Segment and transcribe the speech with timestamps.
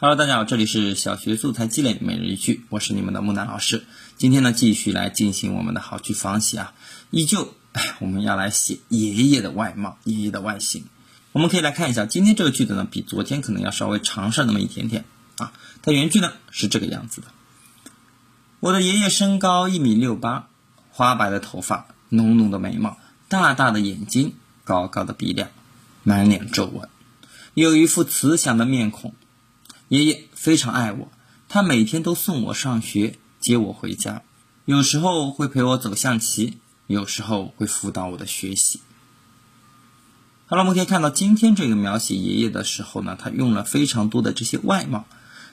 [0.00, 3.84] Hello，大家好，这里是小学素材积累每日一句，我是你们的木南老师。
[4.16, 6.72] 今天呢，继续来进行我们的好句仿写啊，
[7.10, 10.84] 依旧，哎，我们要来写爷爷的外貌，爷爷的外形。
[11.32, 15.04] 我们可以来看一下，今天这个句子呢，比昨天可能要稍微长上那么一点点
[15.36, 15.52] 啊。
[15.82, 17.26] 它原句呢是这个样子的：
[18.60, 20.46] 我的爷爷身高一米六八，
[20.90, 25.50] 花白的头发，浓浓的眉毛，大大的眼睛，高高的鼻梁，
[26.04, 26.88] 满脸皱纹，
[27.54, 29.12] 有一副慈祥的面孔。
[29.88, 31.08] 爷爷非常爱我，
[31.48, 34.22] 他每天都送我上学，接我回家，
[34.66, 38.80] 有时候会陪我走象棋，有时候会辅导我的学习。
[40.46, 45.06] 好了，我们可以看到今天这个描写爷爷的时候呢，他用了非常多的这些外貌，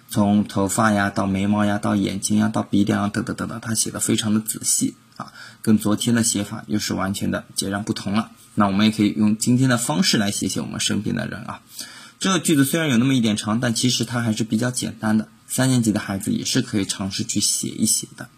[0.09, 5.31] 从头发呀到眉毛呀到眼睛呀到鼻梁啊等等等等，他写的非常的仔细啊，
[5.61, 8.31] 跟昨天的写法又是完全的截然不同了。
[8.53, 11.61] 那我们也可以用今天的方式来写写我们身边的人啊。
[12.19, 15.29] 这个句子虽然有那么一点长，但其实它还是比较简单的。
[15.47, 18.29] 三年级的孩子也是可以尝试去写一写的。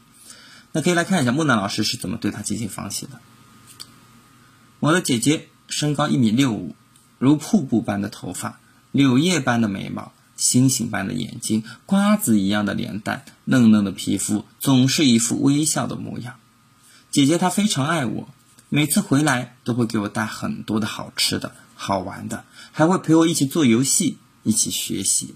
[0.73, 3.19] 那可以来看一下木南老师是怎么对他进行仿写的。
[4.80, 6.75] 我的姐姐身高一米六五，
[7.17, 8.59] 如瀑布般的头发，
[8.92, 16.36] 柳叶般的眉毛，星星般的眼睛，瓜子一样的脸蛋，嫩嫩的皮肤，总是一副微笑的模样。
[17.09, 18.30] 姐姐她非常爱我，
[18.69, 21.53] 每次回来都会给我带很多的好吃的。
[21.79, 25.35] 好玩的，还会陪我一起做游戏，一起学习。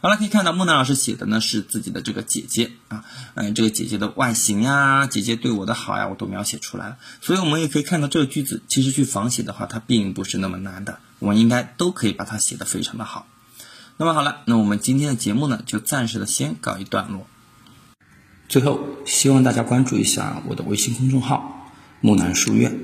[0.00, 6.98] 好了，可以看到木南老师写的呢是自己的这个姐姐啊，嗯，这个姐姐的外形呀，姐姐对我的好呀，我都描写出来了。
[7.20, 13.26] 所以我们也可以看到这个句子，其实去仿写的话，它并不是那么难的，我们应该都可以把它写得非常的好。
[13.96, 17.26] 那么好了，那我们今天的节目呢，就暂时的先告一段落。
[18.48, 21.47] 最后，希望大家关注一下我的微信公众号
[22.00, 22.78] “木兰书院”。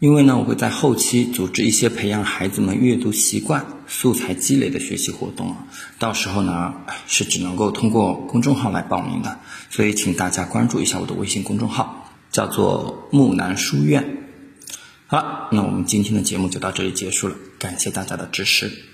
[0.00, 5.66] 因为呢，我会在后期组织一些培养孩子们阅读习惯、素材积累的学习活动啊，
[5.98, 6.74] 到时候呢
[7.06, 9.38] 是只能够通过公众号来报名的，
[9.70, 14.18] 所以请大家关注一下我的微信公众号，叫做木兰书院。
[15.06, 18.93] 好了，那我们今天的节目就到这里结束了，感谢大家的支持。